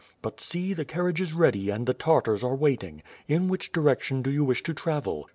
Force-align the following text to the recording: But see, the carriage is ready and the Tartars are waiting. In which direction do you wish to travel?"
But 0.23 0.41
see, 0.41 0.73
the 0.73 0.83
carriage 0.83 1.21
is 1.21 1.31
ready 1.33 1.69
and 1.69 1.85
the 1.85 1.93
Tartars 1.93 2.43
are 2.43 2.55
waiting. 2.55 3.03
In 3.27 3.47
which 3.47 3.71
direction 3.71 4.23
do 4.23 4.31
you 4.31 4.43
wish 4.43 4.63
to 4.63 4.73
travel?" 4.73 5.29